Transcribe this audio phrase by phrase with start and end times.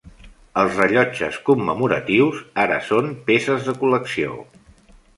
[0.61, 4.45] Els rellotges commemoratius ara són peces de col·lecció.